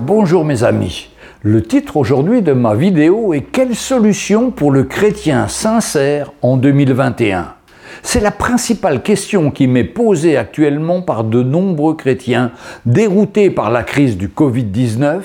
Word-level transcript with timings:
Bonjour 0.00 0.44
mes 0.44 0.62
amis. 0.62 1.08
Le 1.40 1.62
titre 1.62 1.96
aujourd'hui 1.96 2.42
de 2.42 2.52
ma 2.52 2.74
vidéo 2.74 3.32
est 3.32 3.40
Quelle 3.40 3.74
solution 3.74 4.50
pour 4.50 4.70
le 4.70 4.84
chrétien 4.84 5.48
sincère 5.48 6.32
en 6.42 6.58
2021 6.58 7.54
c'est 8.02 8.20
la 8.20 8.30
principale 8.30 9.02
question 9.02 9.50
qui 9.50 9.66
m'est 9.66 9.82
posée 9.82 10.36
actuellement 10.36 11.00
par 11.00 11.24
de 11.24 11.42
nombreux 11.42 11.96
chrétiens 11.96 12.52
déroutés 12.84 13.50
par 13.50 13.70
la 13.70 13.82
crise 13.82 14.16
du 14.18 14.28
Covid-19 14.28 15.22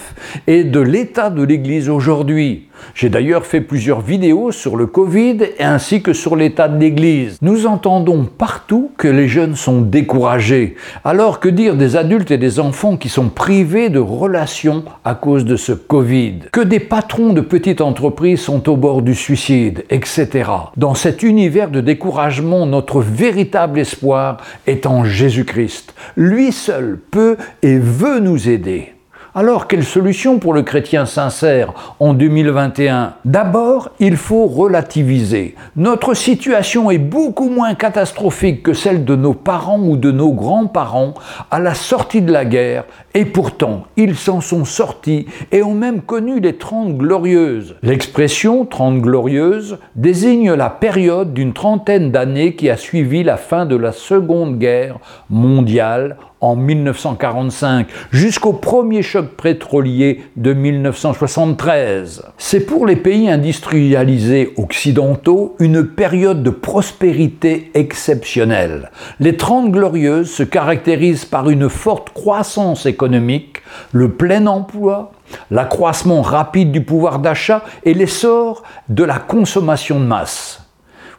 et 0.48 0.64
de 0.64 0.80
l'état 0.80 1.30
de 1.30 1.44
l'Église 1.44 1.90
aujourd'hui. 1.90 2.70
J'ai 2.93 3.09
d'ailleurs 3.09 3.45
fait 3.45 3.61
plusieurs 3.61 4.02
vidéos 4.02 4.52
sur 4.52 4.75
le 4.75 4.86
Covid 4.86 5.38
ainsi 5.59 6.02
que 6.02 6.14
sur 6.14 6.36
l'état 6.36 6.68
de 6.68 6.79
l'Église. 6.79 7.38
Nous 7.41 7.65
entendons 7.65 8.25
partout 8.25 8.91
que 8.97 9.07
les 9.07 9.27
jeunes 9.27 9.55
sont 9.55 9.82
découragés. 9.82 10.75
Alors 11.04 11.39
que 11.39 11.50
dire 11.50 11.75
des 11.75 11.96
adultes 11.96 12.32
et 12.32 12.38
des 12.38 12.59
enfants 12.59 12.97
qui 12.97 13.09
sont 13.09 13.29
privés 13.29 13.89
de 13.89 14.00
relations 14.00 14.83
à 15.04 15.15
cause 15.15 15.46
de 15.46 15.56
ce 15.56 15.71
Covid? 15.71 16.39
Que 16.51 16.61
des 16.61 16.79
patrons 16.79 17.33
de 17.33 17.42
petites 17.42 17.82
entreprises 17.82 18.42
sont 18.42 18.70
au 18.70 18.75
bord 18.75 19.01
du 19.01 19.15
suicide, 19.15 19.86
etc. 19.89 20.50
Dans 20.78 20.95
cet 20.95 21.23
univers 21.23 21.70
de 21.70 21.82
découragement, 21.82 22.65
notre 22.65 23.01
véritable 23.01 23.79
espoir 23.79 24.37
est 24.68 24.86
en 24.86 25.04
Jésus-Christ. 25.04 25.93
Lui 26.15 26.51
seul 26.51 27.00
peut 27.11 27.37
et 27.61 27.78
veut 27.78 28.20
nous 28.20 28.50
aider. 28.50 28.93
Alors, 29.34 29.68
quelle 29.68 29.86
solution 29.86 30.40
pour 30.40 30.54
le 30.54 30.62
chrétien 30.62 31.06
sincère 31.06 31.96
en 32.02 32.14
2021 32.14 33.14
D'abord, 33.23 33.92
il 34.02 34.17
faut 34.17 34.45
relativiser. 34.45 35.56
Notre 35.78 36.14
situation 36.16 36.92
est 36.92 36.98
beaucoup 36.98 37.48
moins 37.48 37.73
catastrophique 37.73 38.62
que 38.62 38.73
celle 38.73 39.06
de 39.06 39.16
nos 39.16 39.34
parents 39.34 39.80
ou 39.80 39.95
de 39.95 40.12
nos 40.12 40.34
grands-parents 40.34 41.14
à 41.50 41.59
la 41.59 41.76
sortie 41.76 42.22
de 42.22 42.30
la 42.30 42.44
guerre, 42.44 42.84
et 43.14 43.23
pourtant, 43.23 43.84
ils 43.95 44.17
s'en 44.17 44.42
sont 44.42 44.66
sortis 44.66 45.28
et 45.54 45.64
ont 45.64 45.76
même 45.76 46.02
connu 46.02 46.42
les 46.42 46.58
Trente 46.58 46.98
Glorieuses. 46.98 47.78
L'expression 47.84 48.66
Trente 48.66 49.00
Glorieuses 49.00 49.78
désigne 49.95 50.52
la 50.52 50.70
période 50.70 51.34
d'une 51.34 51.54
trentaine 51.54 52.12
d'années 52.12 52.56
qui 52.56 52.70
a 52.70 52.76
suivi 52.76 53.23
la 53.23 53.38
fin 53.38 53.66
de 53.66 53.78
la 53.78 53.94
Seconde 53.94 54.60
Guerre 54.60 54.98
mondiale 55.30 56.18
en 56.42 56.56
1945 56.56 57.88
jusqu'au 58.11 58.53
premier 58.53 59.03
choc 59.03 59.28
pétrolier 59.42 60.23
de 60.36 60.53
1973. 60.53 62.23
C'est 62.38 62.61
pour 62.61 62.86
les 62.86 62.95
pays 62.95 63.30
industrialisés 63.30 64.53
occidentaux 64.58 65.56
une 65.59 65.86
période 65.86 66.44
de 66.44 66.50
prospérité 66.50 67.72
exceptionnelle. 67.73 68.92
Les 69.20 69.38
Trente 69.38 69.72
Glorieuses 69.72 70.31
se 70.31 70.44
caractérisent 70.44 71.25
par 71.25 71.50
une 71.50 71.70
forte 71.70 72.09
croissance 72.09 72.86
économique, 72.86 73.61
le 73.92 74.09
plein 74.09 74.48
emploi, 74.48 75.11
l'accroissement 75.50 76.22
rapide 76.22 76.72
du 76.72 76.83
pouvoir 76.83 77.20
d'achat 77.20 77.64
et 77.83 77.94
l'essor 77.94 78.64
de 78.89 79.03
la 79.03 79.20
consommation 79.20 80.00
de 80.00 80.05
masse. 80.05 80.61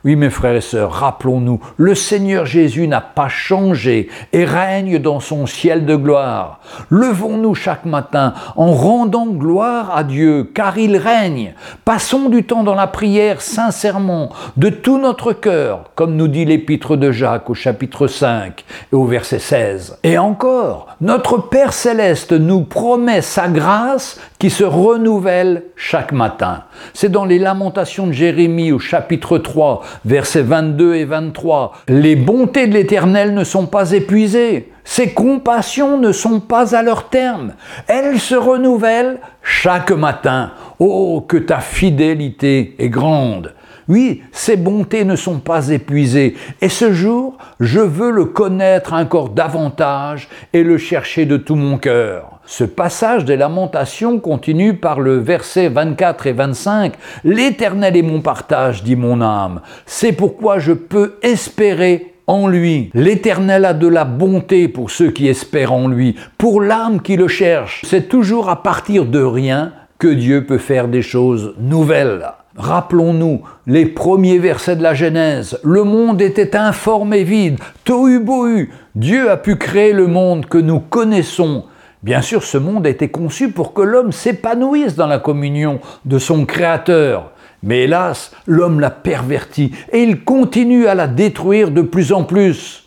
Oui, 0.04 0.16
mes 0.16 0.30
frères 0.30 0.56
et 0.56 0.60
sœurs, 0.60 0.90
rappelons-nous, 0.90 1.60
le 1.76 1.94
Seigneur 1.94 2.44
Jésus 2.44 2.88
n'a 2.88 3.00
pas 3.00 3.28
changé 3.28 4.08
et 4.32 4.44
règne 4.44 4.98
dans 4.98 5.20
son 5.20 5.46
ciel 5.46 5.86
de 5.86 5.94
gloire. 5.94 6.58
Levons-nous 6.90 7.54
chaque 7.54 7.84
matin 7.84 8.34
en 8.56 8.72
rendant 8.72 9.28
gloire 9.28 9.96
à 9.96 10.02
Dieu, 10.02 10.50
car 10.52 10.76
il 10.76 10.96
règne. 10.96 11.54
Passons 11.84 12.28
du 12.28 12.42
temps 12.42 12.64
dans 12.64 12.74
la 12.74 12.88
prière 12.88 13.40
sincèrement, 13.40 14.30
de 14.56 14.70
tout 14.70 14.98
notre 14.98 15.32
cœur, 15.32 15.84
comme 15.94 16.16
nous 16.16 16.26
dit 16.26 16.46
l'épître 16.46 16.96
de 16.96 17.12
Jacques 17.12 17.48
au 17.48 17.54
chapitre 17.54 18.08
5 18.08 18.64
et 18.92 18.96
au 18.96 19.04
verset 19.04 19.38
16. 19.38 19.98
Et 20.02 20.18
encore, 20.18 20.88
notre 21.00 21.38
Père 21.38 21.72
céleste 21.72 22.32
nous 22.32 22.62
promet 22.62 23.22
sa 23.22 23.46
grâce 23.46 24.18
qui 24.42 24.50
se 24.50 24.64
renouvelle 24.64 25.66
chaque 25.76 26.10
matin. 26.10 26.64
C'est 26.94 27.12
dans 27.12 27.24
les 27.24 27.38
lamentations 27.38 28.08
de 28.08 28.12
Jérémie 28.12 28.72
au 28.72 28.80
chapitre 28.80 29.38
3 29.38 29.84
versets 30.04 30.42
22 30.42 30.96
et 30.96 31.04
23. 31.04 31.74
Les 31.86 32.16
bontés 32.16 32.66
de 32.66 32.72
l'Éternel 32.72 33.34
ne 33.34 33.44
sont 33.44 33.66
pas 33.66 33.92
épuisées, 33.92 34.72
ses 34.82 35.12
compassions 35.12 35.96
ne 35.96 36.10
sont 36.10 36.40
pas 36.40 36.74
à 36.74 36.82
leur 36.82 37.08
terme, 37.08 37.52
elles 37.86 38.18
se 38.18 38.34
renouvellent 38.34 39.20
chaque 39.44 39.92
matin. 39.92 40.50
Oh, 40.80 41.24
que 41.28 41.36
ta 41.36 41.60
fidélité 41.60 42.74
est 42.80 42.88
grande. 42.88 43.54
Oui, 43.88 44.22
ces 44.32 44.56
bontés 44.56 45.04
ne 45.04 45.16
sont 45.16 45.38
pas 45.38 45.68
épuisées, 45.68 46.36
et 46.60 46.68
ce 46.68 46.92
jour, 46.92 47.36
je 47.60 47.80
veux 47.80 48.10
le 48.10 48.26
connaître 48.26 48.92
encore 48.92 49.30
davantage 49.30 50.28
et 50.52 50.62
le 50.62 50.78
chercher 50.78 51.26
de 51.26 51.36
tout 51.36 51.56
mon 51.56 51.78
cœur. 51.78 52.40
Ce 52.44 52.64
passage 52.64 53.24
des 53.24 53.36
lamentations 53.36 54.18
continue 54.18 54.74
par 54.74 55.00
le 55.00 55.16
verset 55.18 55.68
24 55.68 56.26
et 56.26 56.32
25. 56.32 56.94
L'Éternel 57.24 57.96
est 57.96 58.02
mon 58.02 58.20
partage, 58.20 58.82
dit 58.82 58.96
mon 58.96 59.20
âme. 59.20 59.60
C'est 59.86 60.12
pourquoi 60.12 60.58
je 60.58 60.72
peux 60.72 61.18
espérer 61.22 62.14
en 62.26 62.48
lui. 62.48 62.90
L'Éternel 62.94 63.64
a 63.64 63.74
de 63.74 63.86
la 63.88 64.04
bonté 64.04 64.68
pour 64.68 64.90
ceux 64.90 65.10
qui 65.10 65.28
espèrent 65.28 65.72
en 65.72 65.88
lui, 65.88 66.16
pour 66.38 66.60
l'âme 66.60 67.00
qui 67.00 67.16
le 67.16 67.28
cherche. 67.28 67.82
C'est 67.86 68.08
toujours 68.08 68.48
à 68.48 68.62
partir 68.62 69.06
de 69.06 69.22
rien 69.22 69.72
que 70.02 70.08
Dieu 70.08 70.44
peut 70.44 70.58
faire 70.58 70.88
des 70.88 71.00
choses 71.00 71.54
nouvelles. 71.60 72.26
Rappelons-nous 72.56 73.42
les 73.68 73.86
premiers 73.86 74.40
versets 74.40 74.74
de 74.74 74.82
la 74.82 74.94
Genèse. 74.94 75.60
Le 75.62 75.84
monde 75.84 76.20
était 76.20 76.56
informe 76.56 77.14
et 77.14 77.22
vide, 77.22 77.60
tohu 77.84 78.18
bohu. 78.18 78.72
Dieu 78.96 79.30
a 79.30 79.36
pu 79.36 79.54
créer 79.54 79.92
le 79.92 80.08
monde 80.08 80.46
que 80.46 80.58
nous 80.58 80.80
connaissons. 80.80 81.66
Bien 82.02 82.20
sûr, 82.20 82.42
ce 82.42 82.58
monde 82.58 82.84
a 82.84 82.90
été 82.90 83.10
conçu 83.10 83.52
pour 83.52 83.74
que 83.74 83.82
l'homme 83.82 84.10
s'épanouisse 84.10 84.96
dans 84.96 85.06
la 85.06 85.20
communion 85.20 85.78
de 86.04 86.18
son 86.18 86.46
Créateur. 86.46 87.30
Mais 87.62 87.84
hélas, 87.84 88.32
l'homme 88.48 88.80
l'a 88.80 88.90
perverti 88.90 89.70
et 89.92 90.02
il 90.02 90.24
continue 90.24 90.88
à 90.88 90.96
la 90.96 91.06
détruire 91.06 91.70
de 91.70 91.82
plus 91.82 92.12
en 92.12 92.24
plus. 92.24 92.82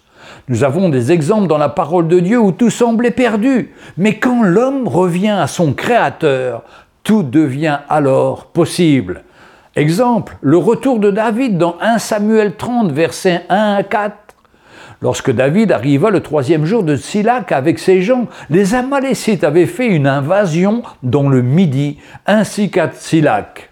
Nous 0.48 0.64
avons 0.64 0.90
des 0.90 1.12
exemples 1.12 1.48
dans 1.48 1.58
la 1.58 1.70
parole 1.70 2.08
de 2.08 2.20
Dieu 2.20 2.40
où 2.40 2.52
tout 2.52 2.70
semblait 2.70 3.10
perdu. 3.10 3.74
Mais 3.98 4.20
quand 4.20 4.44
l'homme 4.44 4.88
revient 4.88 5.30
à 5.30 5.48
son 5.48 5.74
Créateur, 5.74 6.64
tout 7.06 7.24
devient 7.24 7.80
alors 7.88 8.48
possible. 8.48 9.24
Exemple, 9.78 10.38
le 10.42 10.58
retour 10.58 11.00
de 11.00 11.12
David 11.12 11.58
dans 11.58 11.78
1 11.80 12.00
Samuel 12.00 12.56
30, 12.56 12.92
versets 12.92 13.44
1 13.48 13.76
à 13.76 13.84
4. 13.84 14.16
Lorsque 15.02 15.32
David 15.32 15.72
arriva 15.72 16.10
le 16.10 16.22
troisième 16.22 16.66
jour 16.66 16.82
de 16.82 16.96
Silac 16.96 17.52
avec 17.52 17.78
ses 17.78 18.02
gens, 18.02 18.28
les 18.50 18.74
Amalécites 18.74 19.44
avaient 19.44 19.68
fait 19.68 19.88
une 19.88 20.08
invasion 20.08 20.82
dans 21.04 21.30
le 21.30 21.42
Midi, 21.44 22.00
ainsi 22.26 22.72
qu'à 22.72 22.90
Silac. 22.92 23.70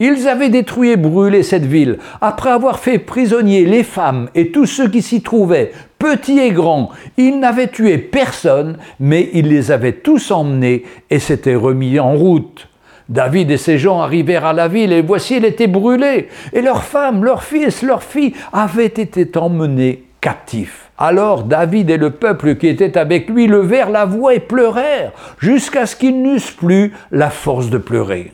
Ils 0.00 0.26
avaient 0.26 0.48
détruit 0.48 0.90
et 0.90 0.96
brûlé 0.96 1.42
cette 1.42 1.66
ville, 1.66 1.98
après 2.20 2.50
avoir 2.50 2.78
fait 2.78 2.98
prisonnier 2.98 3.66
les 3.66 3.82
femmes 3.82 4.30
et 4.34 4.50
tous 4.50 4.66
ceux 4.66 4.88
qui 4.88 5.02
s'y 5.02 5.20
trouvaient, 5.20 5.72
petits 6.02 6.40
et 6.40 6.50
grands. 6.50 6.90
Ils 7.16 7.38
n'avaient 7.38 7.68
tué 7.68 7.96
personne, 7.96 8.76
mais 8.98 9.30
ils 9.34 9.46
les 9.46 9.70
avaient 9.70 9.92
tous 9.92 10.32
emmenés 10.32 10.82
et 11.10 11.20
s'étaient 11.20 11.54
remis 11.54 12.00
en 12.00 12.14
route. 12.14 12.68
David 13.08 13.52
et 13.52 13.56
ses 13.56 13.78
gens 13.78 14.00
arrivèrent 14.00 14.46
à 14.46 14.52
la 14.52 14.66
ville 14.66 14.92
et 14.92 15.00
voici 15.00 15.34
elle 15.34 15.44
était 15.44 15.68
brûlée, 15.68 16.28
et 16.52 16.60
leurs 16.60 16.82
femmes, 16.82 17.24
leurs 17.24 17.44
fils, 17.44 17.82
leurs 17.82 18.02
filles 18.02 18.34
avaient 18.52 18.86
été 18.86 19.30
emmenés 19.38 20.04
captifs. 20.20 20.90
Alors 20.98 21.44
David 21.44 21.88
et 21.90 21.98
le 21.98 22.10
peuple 22.10 22.56
qui 22.56 22.66
était 22.66 22.98
avec 22.98 23.28
lui 23.28 23.46
levèrent 23.46 23.90
la 23.90 24.04
voix 24.04 24.34
et 24.34 24.40
pleurèrent, 24.40 25.12
jusqu'à 25.38 25.86
ce 25.86 25.94
qu'ils 25.94 26.20
n'eussent 26.20 26.50
plus 26.50 26.92
la 27.12 27.30
force 27.30 27.70
de 27.70 27.78
pleurer. 27.78 28.32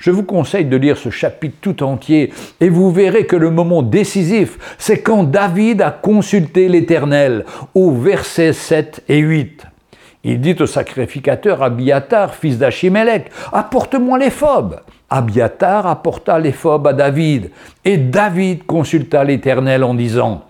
Je 0.00 0.10
vous 0.10 0.22
conseille 0.22 0.64
de 0.64 0.78
lire 0.78 0.96
ce 0.96 1.10
chapitre 1.10 1.58
tout 1.60 1.82
entier 1.82 2.32
et 2.58 2.70
vous 2.70 2.90
verrez 2.90 3.26
que 3.26 3.36
le 3.36 3.50
moment 3.50 3.82
décisif, 3.82 4.56
c'est 4.78 5.02
quand 5.02 5.24
David 5.24 5.82
a 5.82 5.90
consulté 5.90 6.68
l'Éternel 6.68 7.44
au 7.74 7.92
verset 7.92 8.54
7 8.54 9.04
et 9.10 9.18
8. 9.18 9.66
Il 10.24 10.40
dit 10.40 10.56
au 10.58 10.64
sacrificateur 10.64 11.62
Abiatar, 11.62 12.34
fils 12.34 12.56
d'Achimélec, 12.56 13.30
apporte-moi 13.52 14.18
l'éphod. 14.18 14.80
Abiatar 15.10 15.86
apporta 15.86 16.38
l'éphod 16.38 16.86
à 16.86 16.94
David, 16.94 17.50
et 17.84 17.98
David 17.98 18.64
consulta 18.64 19.22
l'Éternel 19.22 19.84
en 19.84 19.92
disant, 19.92 20.44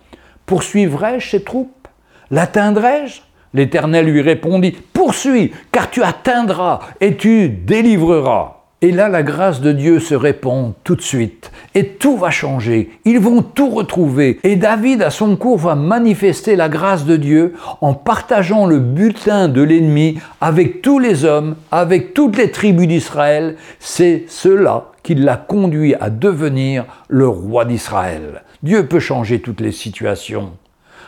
Poursuivrai-je 0.46 1.28
ces 1.28 1.42
troupes? 1.42 1.88
L'atteindrai-je? 2.30 3.20
L'Éternel 3.52 4.06
lui 4.06 4.22
répondit, 4.22 4.76
Poursuis, 4.92 5.52
car 5.72 5.90
tu 5.90 6.04
atteindras 6.04 6.80
et 7.00 7.16
tu 7.16 7.48
délivreras. 7.48 8.59
Et 8.82 8.92
là, 8.92 9.10
la 9.10 9.22
grâce 9.22 9.60
de 9.60 9.72
Dieu 9.72 10.00
se 10.00 10.14
répand 10.14 10.72
tout 10.84 10.96
de 10.96 11.02
suite. 11.02 11.52
Et 11.74 11.86
tout 11.86 12.16
va 12.16 12.30
changer. 12.30 12.88
Ils 13.04 13.20
vont 13.20 13.42
tout 13.42 13.68
retrouver. 13.68 14.40
Et 14.42 14.56
David, 14.56 15.02
à 15.02 15.10
son 15.10 15.36
cours, 15.36 15.58
va 15.58 15.74
manifester 15.74 16.56
la 16.56 16.70
grâce 16.70 17.04
de 17.04 17.16
Dieu 17.16 17.52
en 17.82 17.92
partageant 17.92 18.64
le 18.64 18.78
butin 18.78 19.48
de 19.48 19.60
l'ennemi 19.60 20.18
avec 20.40 20.80
tous 20.80 20.98
les 20.98 21.26
hommes, 21.26 21.56
avec 21.70 22.14
toutes 22.14 22.38
les 22.38 22.50
tribus 22.50 22.88
d'Israël. 22.88 23.56
C'est 23.80 24.24
cela 24.28 24.86
qui 25.02 25.14
l'a 25.14 25.36
conduit 25.36 25.94
à 26.00 26.08
devenir 26.08 26.86
le 27.08 27.28
roi 27.28 27.66
d'Israël. 27.66 28.44
Dieu 28.62 28.86
peut 28.86 28.98
changer 28.98 29.40
toutes 29.40 29.60
les 29.60 29.72
situations. 29.72 30.52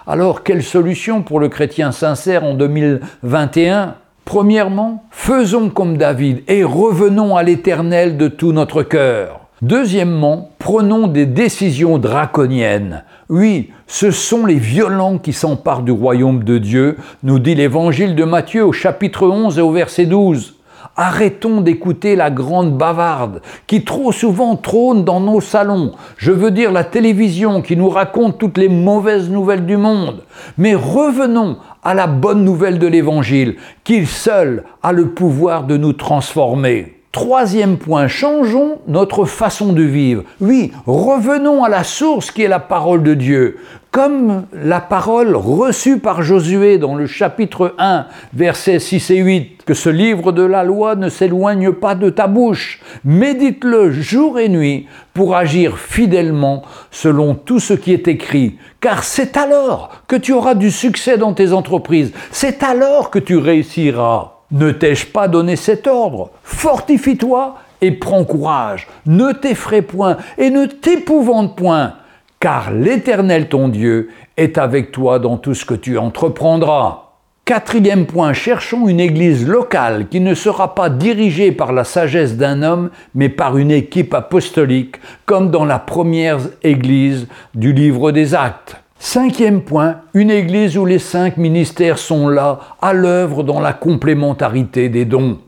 Alors, 0.07 0.43
quelle 0.43 0.63
solution 0.63 1.23
pour 1.23 1.41
le 1.41 1.49
chrétien 1.49 1.91
sincère 1.91 2.45
en 2.45 2.53
2021 2.53 3.95
Premièrement, 4.25 5.05
faisons 5.11 5.69
comme 5.69 5.97
David 5.97 6.43
et 6.49 6.65
revenons 6.65 7.37
à 7.37 7.43
l'Éternel 7.43 8.17
de 8.17 8.29
tout 8.29 8.53
notre 8.53 8.83
cœur. 8.83 9.41
Deuxièmement, 9.63 10.51
prenons 10.59 11.07
des 11.07 11.27
décisions 11.27 11.99
draconiennes. 11.99 13.05
Oui, 13.29 13.71
ce 13.87 14.11
sont 14.11 14.45
les 14.47 14.57
violents 14.57 15.19
qui 15.19 15.33
s'emparent 15.33 15.83
du 15.83 15.93
royaume 15.93 16.43
de 16.45 16.59
Dieu, 16.59 16.97
nous 17.23 17.39
dit 17.39 17.55
l'évangile 17.55 18.17
de 18.17 18.25
Matthieu 18.25 18.65
au 18.65 18.73
chapitre 18.73 19.29
11 19.29 19.59
et 19.59 19.63
au 19.63 19.71
verset 19.71 20.07
12. 20.07 20.57
Arrêtons 20.97 21.63
d'écouter 21.63 22.17
la 22.17 22.31
grande 22.31 22.77
bavarde 22.77 23.41
qui 23.67 23.83
trop 23.83 24.13
souvent 24.13 24.57
trône 24.57 25.05
dans 25.05 25.21
nos 25.21 25.41
salons. 25.41 25.93
Je 26.19 26.33
veux 26.33 26.51
dire 26.51 26.71
la 26.71 26.85
télévision 26.85 27.63
qui 27.63 27.77
nous 27.77 27.89
raconte 27.89 28.39
toutes 28.39 28.59
les 28.59 28.69
mauvaises 28.69 29.31
nouvelles 29.31 29.65
du 29.65 29.79
monde. 29.79 30.23
Mais 30.59 30.75
revenons 30.75 31.57
à 31.83 31.95
la 31.95 32.07
bonne 32.07 32.45
nouvelle 32.45 32.79
de 32.79 32.87
l'Évangile, 32.87 33.57
qu'il 33.85 34.07
seul 34.07 34.65
a 34.83 34.93
le 34.93 35.11
pouvoir 35.11 35.65
de 35.65 35.77
nous 35.77 35.95
transformer. 35.95 37.02
Troisième 37.13 37.77
point, 37.77 38.09
changeons 38.09 38.79
notre 38.89 39.27
façon 39.27 39.75
de 39.75 39.83
vivre. 39.83 40.25
Oui, 40.41 40.73
revenons 40.87 41.63
à 41.63 41.69
la 41.69 41.85
source 41.85 42.31
qui 42.31 42.41
est 42.41 42.49
la 42.49 42.59
parole 42.59 43.03
de 43.03 43.13
Dieu. 43.13 43.59
Comme 43.91 44.47
la 44.55 44.81
parole 44.81 45.37
reçue 45.37 45.99
par 45.99 46.23
Josué 46.23 46.79
dans 46.79 46.95
le 46.95 47.07
chapitre 47.07 47.75
1, 47.77 48.07
versets 48.33 48.79
6 48.79 49.11
et 49.11 49.19
8, 49.19 49.65
que 49.67 49.75
ce 49.75 49.91
livre 49.91 50.33
de 50.33 50.43
la 50.43 50.65
loi 50.65 50.95
ne 50.97 51.11
s'éloigne 51.11 51.73
pas 51.73 51.95
de 51.95 52.09
ta 52.09 52.29
bouche. 52.29 52.81
Médite-le 53.05 53.93
jour 53.93 54.39
et 54.39 54.49
nuit 54.49 54.87
pour 55.13 55.37
agir 55.37 55.77
fidèlement 55.77 56.63
selon 56.91 57.35
tout 57.35 57.61
ce 57.61 57.75
qui 57.75 57.93
est 57.93 58.09
écrit. 58.09 58.57
Car 58.81 59.05
c'est 59.05 59.37
alors 59.37 59.91
que 60.09 60.17
tu 60.17 60.33
auras 60.33 60.55
du 60.55 60.71
succès 60.71 61.19
dans 61.19 61.35
tes 61.35 61.53
entreprises. 61.53 62.15
C'est 62.31 62.63
alors 62.63 63.11
que 63.11 63.19
tu 63.19 63.37
réussiras. 63.37 64.32
Ne 64.53 64.71
t'ai-je 64.71 65.07
pas 65.07 65.29
donné 65.29 65.57
cet 65.57 65.87
ordre 65.87 66.31
Fortifie-toi 66.45 67.57
et 67.81 67.91
prends 67.91 68.25
courage. 68.25 68.87
Ne 69.07 69.33
t'effraie 69.33 69.83
point 69.83 70.19
et 70.37 70.51
ne 70.51 70.67
t'épouvante 70.67 71.57
point, 71.57 71.95
car 72.39 72.71
l'Éternel 72.71 73.49
ton 73.49 73.69
Dieu 73.69 74.11
est 74.37 74.59
avec 74.59 74.93
toi 74.93 75.19
dans 75.19 75.39
tout 75.39 75.55
ce 75.55 75.65
que 75.65 75.75
tu 75.75 75.97
entreprendras. 75.97 77.13
Quatrième 77.47 78.07
point, 78.07 78.35
cherchons 78.35 78.89
une 78.89 79.01
église 79.01 79.49
locale 79.49 80.09
qui 80.09 80.21
ne 80.21 80.35
sera 80.35 80.75
pas 80.75 80.91
dirigée 80.91 81.51
par 81.51 81.73
la 81.73 81.83
sagesse 81.83 82.37
d'un 82.37 82.63
homme, 82.63 82.91
mais 83.15 83.31
par 83.31 83.57
une 83.57 83.71
équipe 83.73 84.15
apostolique, 84.15 84.97
comme 85.25 85.51
dans 85.51 85.65
la 85.65 85.79
première 85.79 86.39
église 86.63 87.27
du 87.55 87.73
livre 87.73 88.13
des 88.13 88.35
actes. 88.35 88.82
Cinquième 89.05 89.63
point, 89.63 90.03
une 90.15 90.31
église 90.31 90.79
où 90.79 90.87
les 90.87 91.01
cinq 91.01 91.37
ministères 91.37 91.99
sont 91.99 92.29
là, 92.29 92.61
à 92.81 92.93
l'œuvre 92.93 93.43
dans 93.43 93.59
la 93.59 93.73
complémentarité 93.73 94.89
des 94.89 95.05
dons. 95.05 95.41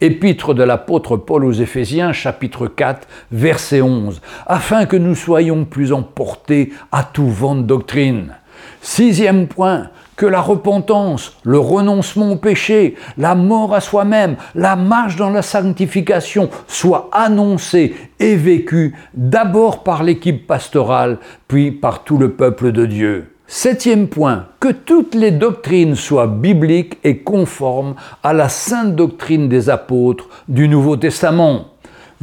Épître 0.00 0.54
de 0.54 0.62
l'apôtre 0.62 1.16
Paul 1.16 1.44
aux 1.44 1.52
Éphésiens, 1.52 2.12
chapitre 2.12 2.68
4, 2.68 3.08
verset 3.32 3.82
11, 3.82 4.22
afin 4.46 4.86
que 4.86 4.96
nous 4.96 5.16
soyons 5.16 5.64
plus 5.64 5.92
emportés 5.92 6.72
à 6.92 7.02
tout 7.02 7.28
vent 7.28 7.56
de 7.56 7.62
doctrine. 7.62 8.36
Sixième 8.80 9.46
point, 9.46 9.88
que 10.16 10.26
la 10.26 10.40
repentance, 10.40 11.36
le 11.42 11.58
renoncement 11.58 12.32
au 12.32 12.36
péché, 12.36 12.94
la 13.18 13.34
mort 13.34 13.74
à 13.74 13.80
soi-même, 13.80 14.36
la 14.54 14.76
marche 14.76 15.16
dans 15.16 15.30
la 15.30 15.42
sanctification 15.42 16.50
soient 16.66 17.08
annoncés 17.12 17.94
et 18.20 18.36
vécus 18.36 18.92
d'abord 19.14 19.82
par 19.82 20.02
l'équipe 20.02 20.46
pastorale, 20.46 21.18
puis 21.48 21.72
par 21.72 22.04
tout 22.04 22.18
le 22.18 22.32
peuple 22.32 22.72
de 22.72 22.86
Dieu. 22.86 23.30
Septième 23.46 24.08
point, 24.08 24.46
que 24.58 24.72
toutes 24.72 25.14
les 25.14 25.30
doctrines 25.30 25.96
soient 25.96 26.26
bibliques 26.26 26.98
et 27.04 27.18
conformes 27.18 27.94
à 28.22 28.32
la 28.32 28.48
sainte 28.48 28.96
doctrine 28.96 29.48
des 29.48 29.68
apôtres 29.68 30.28
du 30.48 30.66
Nouveau 30.66 30.96
Testament. 30.96 31.73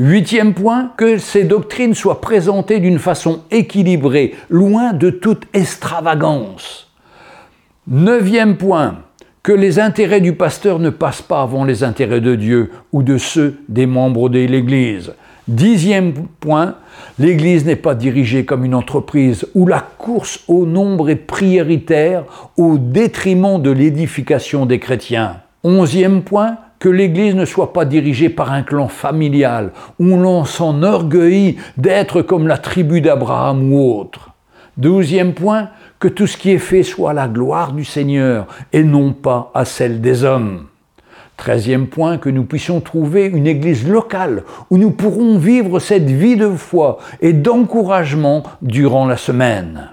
Huitième 0.03 0.55
point, 0.55 0.91
que 0.97 1.19
ces 1.19 1.43
doctrines 1.43 1.93
soient 1.93 2.21
présentées 2.21 2.79
d'une 2.79 2.97
façon 2.97 3.41
équilibrée, 3.51 4.33
loin 4.49 4.93
de 4.93 5.11
toute 5.11 5.43
extravagance. 5.53 6.91
Neuvième 7.87 8.57
point, 8.57 9.03
que 9.43 9.51
les 9.51 9.77
intérêts 9.77 10.19
du 10.19 10.33
pasteur 10.33 10.79
ne 10.79 10.89
passent 10.89 11.21
pas 11.21 11.43
avant 11.43 11.65
les 11.65 11.83
intérêts 11.83 12.19
de 12.19 12.33
Dieu 12.33 12.71
ou 12.91 13.03
de 13.03 13.19
ceux 13.19 13.59
des 13.69 13.85
membres 13.85 14.27
de 14.29 14.39
l'Église. 14.39 15.13
Dixième 15.47 16.13
point, 16.39 16.77
l'Église 17.19 17.67
n'est 17.67 17.75
pas 17.75 17.93
dirigée 17.93 18.43
comme 18.43 18.65
une 18.65 18.73
entreprise 18.73 19.45
où 19.53 19.67
la 19.67 19.81
course 19.81 20.39
au 20.47 20.65
nombre 20.65 21.11
est 21.11 21.15
prioritaire 21.15 22.23
au 22.57 22.79
détriment 22.79 23.61
de 23.61 23.69
l'édification 23.69 24.65
des 24.65 24.79
chrétiens. 24.79 25.41
Onzième 25.63 26.23
point, 26.23 26.57
que 26.81 26.89
l'Église 26.89 27.35
ne 27.35 27.45
soit 27.45 27.73
pas 27.73 27.85
dirigée 27.85 28.29
par 28.29 28.51
un 28.51 28.63
clan 28.63 28.87
familial 28.87 29.71
où 29.99 30.17
l'on 30.17 30.45
s'enorgueillit 30.45 31.57
d'être 31.77 32.23
comme 32.23 32.47
la 32.47 32.57
tribu 32.57 33.01
d'Abraham 33.01 33.71
ou 33.71 33.99
autre. 33.99 34.31
Douzième 34.77 35.33
point, 35.33 35.69
que 35.99 36.07
tout 36.07 36.25
ce 36.25 36.37
qui 36.37 36.49
est 36.49 36.57
fait 36.57 36.81
soit 36.81 37.11
à 37.11 37.13
la 37.13 37.27
gloire 37.27 37.73
du 37.73 37.85
Seigneur 37.85 38.47
et 38.73 38.83
non 38.83 39.13
pas 39.13 39.51
à 39.53 39.63
celle 39.63 40.01
des 40.01 40.23
hommes. 40.23 40.65
Treizième 41.37 41.85
point, 41.85 42.17
que 42.17 42.29
nous 42.29 42.45
puissions 42.45 42.81
trouver 42.81 43.27
une 43.27 43.45
église 43.45 43.87
locale 43.87 44.41
où 44.71 44.79
nous 44.79 44.89
pourrons 44.89 45.37
vivre 45.37 45.77
cette 45.79 46.09
vie 46.09 46.35
de 46.35 46.49
foi 46.49 46.97
et 47.21 47.33
d'encouragement 47.33 48.41
durant 48.63 49.05
la 49.05 49.17
semaine. 49.17 49.91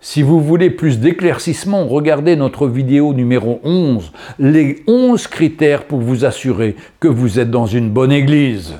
Si 0.00 0.22
vous 0.22 0.40
voulez 0.40 0.70
plus 0.70 1.00
d'éclaircissement, 1.00 1.88
regardez 1.88 2.36
notre 2.36 2.68
vidéo 2.68 3.14
numéro 3.14 3.58
11, 3.64 4.12
les 4.38 4.84
11 4.86 5.26
critères 5.26 5.86
pour 5.86 5.98
vous 5.98 6.24
assurer 6.24 6.76
que 7.00 7.08
vous 7.08 7.40
êtes 7.40 7.50
dans 7.50 7.66
une 7.66 7.90
bonne 7.90 8.12
église. 8.12 8.76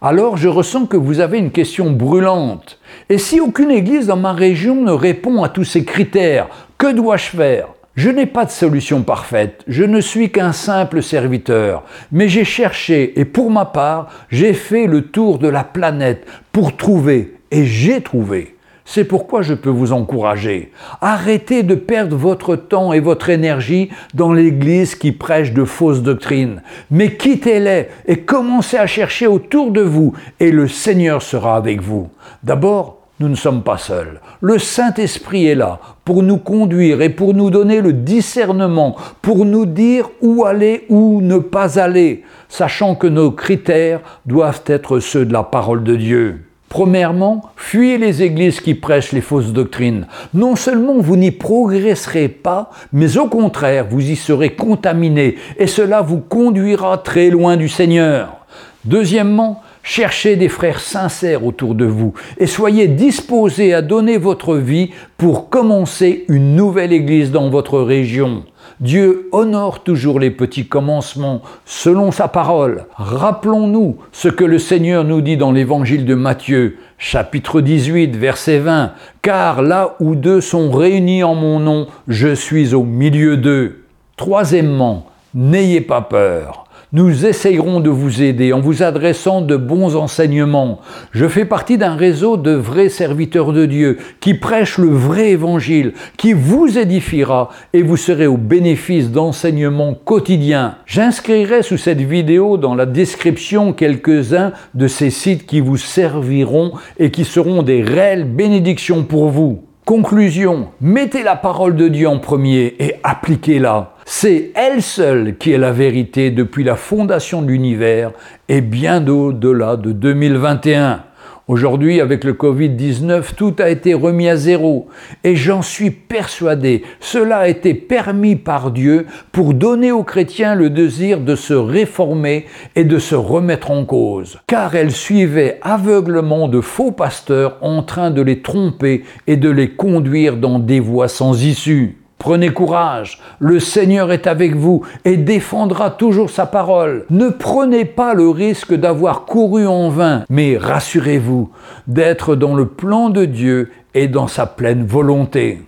Alors 0.00 0.38
je 0.38 0.48
ressens 0.48 0.86
que 0.86 0.96
vous 0.96 1.20
avez 1.20 1.36
une 1.36 1.50
question 1.50 1.90
brûlante. 1.90 2.78
Et 3.10 3.18
si 3.18 3.38
aucune 3.38 3.70
église 3.70 4.06
dans 4.06 4.16
ma 4.16 4.32
région 4.32 4.76
ne 4.76 4.92
répond 4.92 5.42
à 5.42 5.50
tous 5.50 5.64
ces 5.64 5.84
critères, 5.84 6.48
que 6.78 6.90
dois-je 6.90 7.36
faire? 7.36 7.68
Je 7.94 8.08
n'ai 8.08 8.24
pas 8.24 8.46
de 8.46 8.50
solution 8.50 9.02
parfaite, 9.02 9.64
je 9.68 9.84
ne 9.84 10.00
suis 10.00 10.30
qu'un 10.32 10.52
simple 10.52 11.02
serviteur, 11.02 11.82
mais 12.10 12.30
j'ai 12.30 12.44
cherché 12.44 13.20
et 13.20 13.26
pour 13.26 13.50
ma 13.50 13.66
part, 13.66 14.08
j'ai 14.30 14.54
fait 14.54 14.86
le 14.86 15.02
tour 15.02 15.38
de 15.38 15.48
la 15.48 15.64
planète 15.64 16.26
pour 16.50 16.74
trouver, 16.78 17.34
et 17.50 17.66
j'ai 17.66 18.00
trouvé 18.00 18.56
c'est 18.84 19.04
pourquoi 19.04 19.42
je 19.42 19.54
peux 19.54 19.70
vous 19.70 19.92
encourager. 19.92 20.72
Arrêtez 21.00 21.62
de 21.62 21.74
perdre 21.74 22.16
votre 22.16 22.56
temps 22.56 22.92
et 22.92 23.00
votre 23.00 23.30
énergie 23.30 23.90
dans 24.14 24.32
l'Église 24.32 24.94
qui 24.94 25.12
prêche 25.12 25.52
de 25.52 25.64
fausses 25.64 26.02
doctrines, 26.02 26.62
mais 26.90 27.16
quittez-les 27.16 27.88
et 28.06 28.18
commencez 28.18 28.76
à 28.76 28.86
chercher 28.86 29.26
autour 29.26 29.70
de 29.70 29.82
vous 29.82 30.14
et 30.40 30.50
le 30.50 30.68
Seigneur 30.68 31.22
sera 31.22 31.56
avec 31.56 31.80
vous. 31.80 32.08
D'abord, 32.42 32.98
nous 33.20 33.28
ne 33.28 33.36
sommes 33.36 33.62
pas 33.62 33.78
seuls. 33.78 34.20
Le 34.40 34.58
Saint-Esprit 34.58 35.46
est 35.46 35.54
là 35.54 35.78
pour 36.04 36.24
nous 36.24 36.38
conduire 36.38 37.02
et 37.02 37.10
pour 37.10 37.34
nous 37.34 37.50
donner 37.50 37.80
le 37.80 37.92
discernement, 37.92 38.96
pour 39.20 39.44
nous 39.44 39.64
dire 39.64 40.10
où 40.20 40.44
aller, 40.44 40.86
où 40.88 41.20
ne 41.20 41.38
pas 41.38 41.78
aller, 41.78 42.24
sachant 42.48 42.96
que 42.96 43.06
nos 43.06 43.30
critères 43.30 44.00
doivent 44.26 44.64
être 44.66 44.98
ceux 44.98 45.24
de 45.24 45.32
la 45.32 45.44
parole 45.44 45.84
de 45.84 45.94
Dieu. 45.94 46.51
Premièrement, 46.72 47.42
fuyez 47.54 47.98
les 47.98 48.22
églises 48.22 48.58
qui 48.62 48.74
prêchent 48.74 49.12
les 49.12 49.20
fausses 49.20 49.52
doctrines. 49.52 50.06
Non 50.32 50.56
seulement 50.56 51.00
vous 51.00 51.18
n'y 51.18 51.30
progresserez 51.30 52.28
pas, 52.28 52.70
mais 52.94 53.18
au 53.18 53.26
contraire, 53.26 53.84
vous 53.90 54.00
y 54.00 54.16
serez 54.16 54.54
contaminé 54.54 55.36
et 55.58 55.66
cela 55.66 56.00
vous 56.00 56.20
conduira 56.20 56.96
très 56.96 57.28
loin 57.28 57.58
du 57.58 57.68
Seigneur. 57.68 58.38
Deuxièmement, 58.86 59.62
cherchez 59.82 60.36
des 60.36 60.48
frères 60.48 60.80
sincères 60.80 61.44
autour 61.44 61.74
de 61.74 61.84
vous 61.84 62.14
et 62.38 62.46
soyez 62.46 62.88
disposés 62.88 63.74
à 63.74 63.82
donner 63.82 64.18
votre 64.18 64.56
vie 64.56 64.90
pour 65.16 65.50
commencer 65.50 66.24
une 66.28 66.54
nouvelle 66.54 66.92
église 66.92 67.30
dans 67.30 67.50
votre 67.50 67.80
région. 67.80 68.44
Dieu 68.80 69.28
honore 69.32 69.84
toujours 69.84 70.18
les 70.18 70.30
petits 70.30 70.66
commencements 70.66 71.42
selon 71.64 72.10
sa 72.10 72.26
parole. 72.26 72.86
Rappelons-nous 72.96 73.98
ce 74.10 74.28
que 74.28 74.44
le 74.44 74.58
Seigneur 74.58 75.04
nous 75.04 75.20
dit 75.20 75.36
dans 75.36 75.52
l'évangile 75.52 76.04
de 76.04 76.14
Matthieu, 76.14 76.78
chapitre 76.98 77.60
18, 77.60 78.16
verset 78.16 78.58
20. 78.58 78.92
Car 79.20 79.62
là 79.62 79.94
où 80.00 80.16
deux 80.16 80.40
sont 80.40 80.70
réunis 80.70 81.22
en 81.22 81.34
mon 81.34 81.60
nom, 81.60 81.86
je 82.08 82.34
suis 82.34 82.74
au 82.74 82.82
milieu 82.82 83.36
d'eux. 83.36 83.84
Troisièmement, 84.16 85.06
n'ayez 85.34 85.80
pas 85.80 86.00
peur 86.00 86.61
nous 86.92 87.24
essayerons 87.24 87.80
de 87.80 87.88
vous 87.88 88.22
aider 88.22 88.52
en 88.52 88.60
vous 88.60 88.82
adressant 88.82 89.40
de 89.40 89.56
bons 89.56 89.96
enseignements. 89.96 90.80
Je 91.12 91.26
fais 91.26 91.46
partie 91.46 91.78
d'un 91.78 91.94
réseau 91.94 92.36
de 92.36 92.50
vrais 92.50 92.90
serviteurs 92.90 93.52
de 93.52 93.64
Dieu 93.64 93.98
qui 94.20 94.34
prêchent 94.34 94.78
le 94.78 94.90
vrai 94.90 95.30
évangile, 95.30 95.94
qui 96.18 96.34
vous 96.34 96.78
édifiera 96.78 97.48
et 97.72 97.82
vous 97.82 97.96
serez 97.96 98.26
au 98.26 98.36
bénéfice 98.36 99.10
d'enseignements 99.10 99.94
quotidiens. 99.94 100.76
J'inscrirai 100.84 101.62
sous 101.62 101.78
cette 101.78 102.02
vidéo 102.02 102.58
dans 102.58 102.74
la 102.74 102.86
description 102.86 103.72
quelques-uns 103.72 104.52
de 104.74 104.86
ces 104.86 105.10
sites 105.10 105.46
qui 105.46 105.60
vous 105.60 105.78
serviront 105.78 106.72
et 106.98 107.10
qui 107.10 107.24
seront 107.24 107.62
des 107.62 107.82
réelles 107.82 108.24
bénédictions 108.24 109.04
pour 109.04 109.30
vous. 109.30 109.71
Conclusion, 109.92 110.68
mettez 110.80 111.22
la 111.22 111.36
parole 111.36 111.76
de 111.76 111.86
Dieu 111.86 112.08
en 112.08 112.18
premier 112.18 112.76
et 112.78 112.94
appliquez-la. 113.02 113.92
C'est 114.06 114.50
elle 114.54 114.80
seule 114.80 115.36
qui 115.36 115.52
est 115.52 115.58
la 115.58 115.70
vérité 115.70 116.30
depuis 116.30 116.64
la 116.64 116.76
fondation 116.76 117.42
de 117.42 117.48
l'univers 117.48 118.12
et 118.48 118.62
bien 118.62 119.06
au-delà 119.06 119.76
de 119.76 119.92
2021. 119.92 121.04
Aujourd'hui, 121.48 122.00
avec 122.00 122.22
le 122.22 122.34
Covid-19, 122.34 123.34
tout 123.34 123.56
a 123.58 123.68
été 123.68 123.94
remis 123.94 124.28
à 124.28 124.36
zéro. 124.36 124.86
Et 125.24 125.34
j'en 125.34 125.60
suis 125.60 125.90
persuadé, 125.90 126.84
cela 127.00 127.38
a 127.38 127.48
été 127.48 127.74
permis 127.74 128.36
par 128.36 128.70
Dieu 128.70 129.06
pour 129.32 129.52
donner 129.52 129.90
aux 129.90 130.04
chrétiens 130.04 130.54
le 130.54 130.70
désir 130.70 131.20
de 131.20 131.34
se 131.34 131.52
réformer 131.52 132.46
et 132.76 132.84
de 132.84 132.98
se 133.00 133.16
remettre 133.16 133.72
en 133.72 133.84
cause. 133.84 134.38
Car 134.46 134.76
elle 134.76 134.92
suivait 134.92 135.58
aveuglement 135.62 136.46
de 136.46 136.60
faux 136.60 136.92
pasteurs 136.92 137.58
en 137.60 137.82
train 137.82 138.12
de 138.12 138.22
les 138.22 138.40
tromper 138.40 139.02
et 139.26 139.36
de 139.36 139.50
les 139.50 139.70
conduire 139.70 140.36
dans 140.36 140.60
des 140.60 140.78
voies 140.78 141.08
sans 141.08 141.44
issue. 141.44 142.01
Prenez 142.22 142.50
courage, 142.50 143.18
le 143.40 143.58
Seigneur 143.58 144.12
est 144.12 144.28
avec 144.28 144.54
vous 144.54 144.84
et 145.04 145.16
défendra 145.16 145.90
toujours 145.90 146.30
sa 146.30 146.46
parole. 146.46 147.04
Ne 147.10 147.30
prenez 147.30 147.84
pas 147.84 148.14
le 148.14 148.28
risque 148.28 148.74
d'avoir 148.74 149.24
couru 149.24 149.66
en 149.66 149.88
vain, 149.88 150.22
mais 150.30 150.56
rassurez-vous 150.56 151.50
d'être 151.88 152.36
dans 152.36 152.54
le 152.54 152.66
plan 152.66 153.10
de 153.10 153.24
Dieu 153.24 153.72
et 153.94 154.06
dans 154.06 154.28
sa 154.28 154.46
pleine 154.46 154.86
volonté. 154.86 155.62